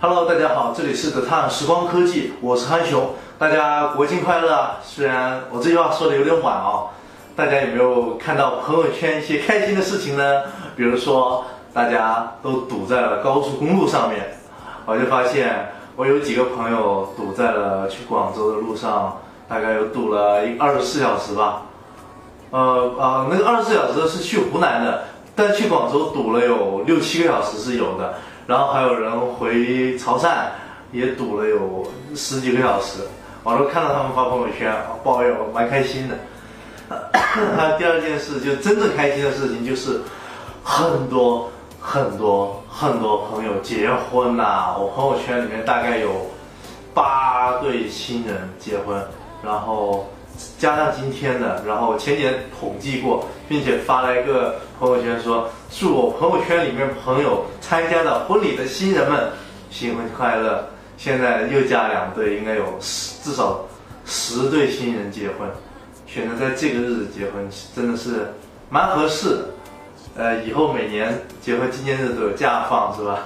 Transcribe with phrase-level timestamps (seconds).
[0.00, 4.78] Hello，大家好，这里是 The Time 时光科技，我是憨熊，大家国庆快乐啊！
[4.82, 6.88] 虽然我这句话说的有点晚哦，
[7.36, 10.44] 大家有没有看到朋友圈一些开心的事情呢？
[10.76, 11.44] 比如说，
[11.74, 14.34] 大家都堵在了高速公路上面，
[14.86, 19.14] 我就发现我有几个朋友堵在了去广州的路上，
[19.48, 21.62] 大概有堵了一二十四小时吧。
[22.50, 25.04] 呃啊，那个二十四小时是去湖南的，
[25.34, 28.14] 但去广州堵了有六七个小时是有的。
[28.46, 30.46] 然后还有人回潮汕，
[30.90, 33.00] 也堵了有十几个小时，
[33.42, 36.14] 我都看到他们发朋友圈抱怨，蛮开心的。
[37.12, 40.00] 还 有第二件事，就真正开心的事情，就是
[40.64, 44.74] 很多很多很多朋友结婚呐！
[44.78, 46.08] 我朋友圈里面大概有
[46.94, 48.98] 八对新人结婚，
[49.42, 50.08] 然后。
[50.56, 59.32] 加上今天的，然后前几天统计过，并且发了一个朋友圈说，祝我朋友圈里面朋友参加的婚礼的新人们
[59.68, 60.64] 新婚快乐。
[60.96, 63.62] 现在又加两对，应该有十至少
[64.04, 65.48] 十对新人结婚，
[66.06, 68.32] 选择在这个日子结婚，真的是
[68.70, 69.44] 蛮合适。
[70.16, 73.18] 呃，以后每年结婚纪念日都有假放，是吧？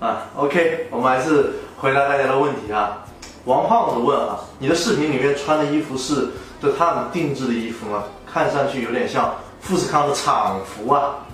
[0.00, 3.04] 啊，OK，我们还是回答大家的问题啊。
[3.46, 6.28] 王胖子问啊，你的视频里面穿的衣服是
[6.60, 8.04] 的他们定制的衣服吗？
[8.30, 11.26] 看上去有点像富士康的厂服啊，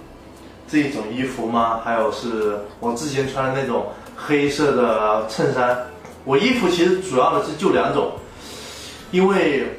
[0.68, 1.80] 这一种衣服吗？
[1.84, 5.86] 还有是我之前穿的那种黑色的衬衫。
[6.24, 8.12] 我衣服其实主要的是就两种，
[9.10, 9.78] 因为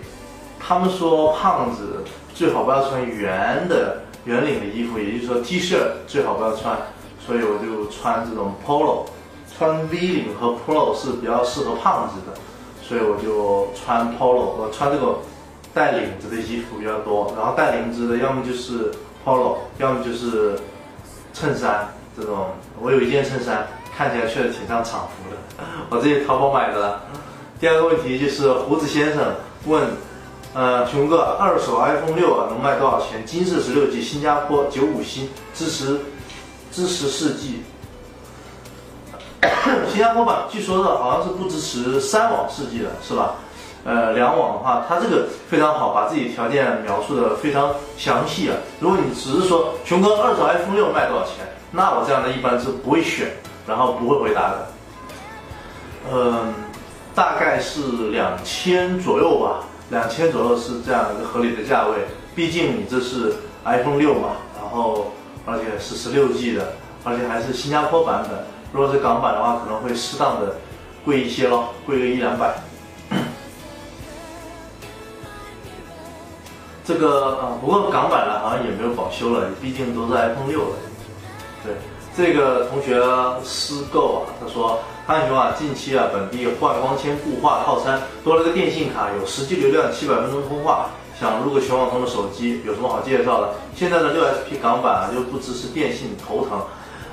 [0.59, 6.77] 他们说胖子最好不要穿圆的圆领的衣服，也就是说 T 恤最好不要穿，
[7.25, 9.05] 所以我就穿这种 Polo。
[9.57, 12.37] 穿 V 领和 Polo 是比较适合胖子的，
[12.83, 15.17] 所以我就穿 Polo，我穿这个
[15.73, 17.33] 带领子的衣服比较多。
[17.35, 18.91] 然后带领子的要么就是
[19.25, 20.59] Polo，要么就是
[21.33, 22.49] 衬衫这种。
[22.79, 25.37] 我有一件衬衫，看起来确实挺像厂服的，
[25.89, 27.01] 我自己淘宝买的。
[27.59, 29.33] 第二个问题就是胡子先生
[29.65, 29.83] 问，
[30.53, 33.25] 呃，熊哥，二手 iPhone 六啊能卖多少钱？
[33.25, 35.99] 金色十六 G，新加坡九五新，支持
[36.71, 37.63] 支持四 G。
[39.89, 43.35] 新加坡版据说的好像是不支持三网四 G 的，是吧？
[43.85, 48.57] 呃，两网的话，它这个非常好，把自己条件描述的非常详细啊。
[48.79, 53.27] 如果你只是说熊哥二手 iPhone 六卖多少钱，那我这样的一般是不会选，
[53.65, 54.67] 然后不会回答的。
[56.11, 56.53] 嗯，
[57.15, 57.79] 大概是
[58.11, 61.95] 两千左右吧，两千左右是这样一个合理的价位。
[62.35, 63.33] 毕竟你这是
[63.63, 65.13] iPhone 六嘛，然后
[65.45, 66.73] 而且是十六 G 的，
[67.05, 68.56] 而且还是新加坡版本。
[68.73, 70.57] 如果是港版的话，可能会适当的
[71.05, 72.53] 贵一些咯，贵个一两百。
[76.83, 80.75] 这个啊，不过港版的好像也没有保修了，毕竟都是 iPhone 六了。
[81.63, 81.73] 对，
[82.15, 83.01] 这个同学
[83.43, 90.89] 私购啊，他说：汉雄啊，近期啊，本地换光纤固话套餐多了个电信卡，有实际流量，七百分钟通话，
[91.19, 93.49] 想入个全网通的手机，有什么好介绍的？
[93.75, 96.61] 现在的六 SP 港版啊，又不支持电信，头疼。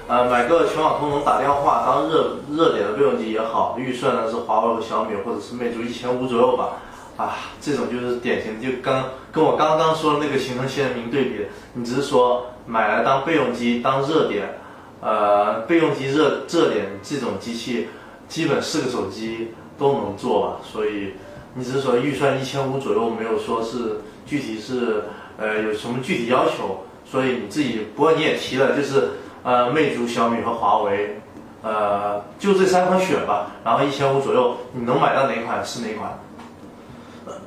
[0.06, 6.74] 呃，买个全网通能打电话当热热点的备用机也好，预算呢是华为和小米或者是魅族一千五左右吧。
[7.16, 11.46] 啊，这种就是典型，就刚跟我刚刚说的那个形成鲜明对比。
[11.72, 14.58] 你只是说买来当备用机当热点，
[15.00, 17.88] 呃，备用机热热点这种机器，
[18.28, 20.56] 基本四个手机都能做吧。
[20.70, 21.14] 所以
[21.54, 25.04] 你只是说预算一千五左右，没有说是具体是
[25.38, 26.84] 呃有什么具体要求。
[27.06, 29.08] 所以你自己，不过你也提了，就是。
[29.44, 31.20] 呃，魅族、小米和华为，
[31.62, 33.52] 呃，就这三款选吧。
[33.62, 36.18] 然后一千五左右，你能买到哪款是哪款。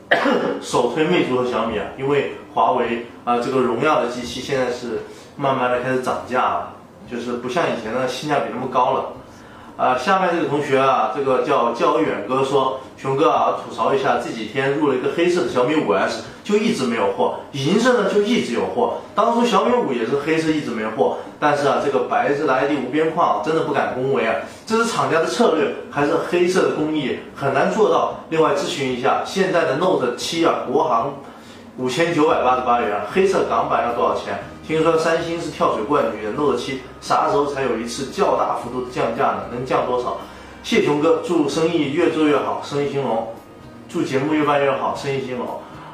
[0.62, 5.02] 首推魅族和小米啊，因为华为啊，这个荣耀的机器现在是
[5.36, 6.74] 慢慢的开始涨价了，
[7.12, 9.12] 就是不像以前的性价比那么高了。
[9.78, 18.98] 啊，下面这个同学啊，这个叫叫远哥说，熊哥啊，吐槽一下，这几天入了一个黑色的小米五 S，就一直没有货，银色呢就一直有货。
[19.14, 24.34] 当初小米五也是黑色，一直没货，但是啊，这个白色的 ID 无边框真的不敢恭维啊，
[24.66, 28.16] 这是厂家的策略，还是黑色的工艺很难做到。
[28.30, 31.14] 另外咨询一下，现在的 Note 七啊，国行
[31.78, 34.40] 五千九百八十八元，黑色港版要多少钱？
[34.68, 39.44] 听说三星是跳水冠军，Note 7啥时候才有一次较大幅度的降价呢？
[39.50, 40.18] 能降多少？
[40.62, 43.30] 谢熊哥，祝生意越做越好，生意兴隆，
[43.88, 45.48] 祝节目越办越好，生意兴隆。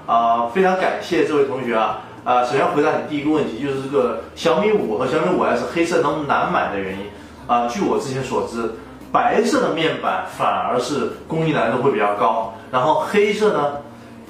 [0.08, 2.02] 啊，非常感谢这位同学啊！
[2.24, 7.06] 啊，首先回答你第一个问题，就是这个小米五和小米五 S 黑色能难买的原因
[7.46, 7.68] 啊。
[7.68, 8.74] 据我之前所知，
[9.12, 13.74] 白色的面板反而是工艺难度会比较高，然后黑色呢，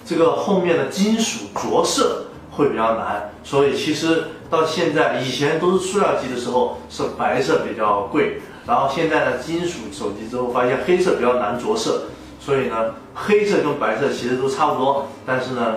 [0.06, 2.23] 这个后面的金属着色
[2.56, 12.04] 会比较难，所以其实到现在以前都是塑料机的时候是白色比较贵，然后现在呢金属手机之后发现黑色比较难着色，
[12.40, 15.76] 所以呢黑色跟白色其实都差不多，但是呢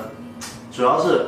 [0.71, 1.27] 主要是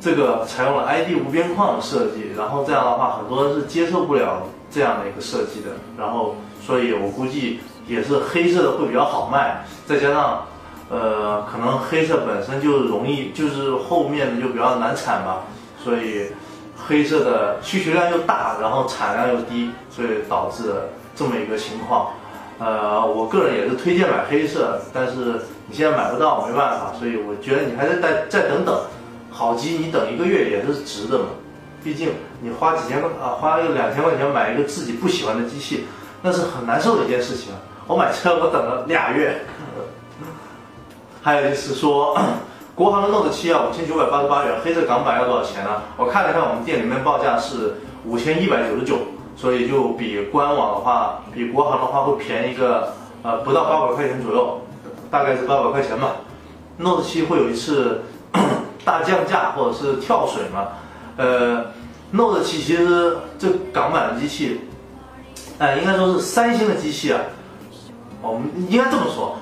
[0.00, 10.46] 这个采用了 ID 无边框的设计，然后这样的话很多人是接受不了这样的一个设计的，然后所以我估计也是黑色的会比较好卖，再加上。
[10.90, 15.42] 呃，可能黑色本身就容易，就是后面的就比较难产嘛，
[15.84, 16.26] 所以
[16.76, 20.74] 黑色的需求量又大，然后产量又低，所以导致
[21.14, 22.08] 这么一个情况。
[22.58, 28.76] 呃，我个人也是推荐买黑色，但是你现在买不到，没办法，所以我觉得你还是再再等等，
[29.30, 31.26] 好机你等一个月也是值的嘛，
[31.84, 32.10] 毕竟
[32.40, 35.86] 你花几千块啊，花个两千块钱买一个自己不喜欢的机器，
[36.20, 37.52] 那是很难受的一件事情。
[37.86, 39.40] 我买车我等了俩月。
[41.22, 42.16] 还有就是说，
[42.74, 45.70] 国行的 Note 7啊，五千九百八十八元，黑色港版要多少钱呢？
[45.98, 47.76] 我看了看我们店里面报价是
[48.06, 48.96] 五千一百九十九，
[49.36, 54.62] 所以就比官网的话，比国行的话会便宜一个呃不到八百块钱左右，
[55.10, 56.16] 大概是八百块钱吧。
[56.78, 58.00] Note 7会有一次
[58.82, 60.68] 大降价或者是跳水嘛？
[61.18, 61.66] 呃
[62.12, 64.62] ，Note 7其实这港版的机器，
[65.58, 67.20] 哎，应该说是三星的机器啊，
[68.22, 69.36] 我们应该这么说。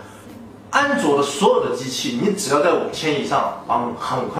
[0.70, 4.36] 安卓的所有的机器，你只要在五千以上，啊，很快。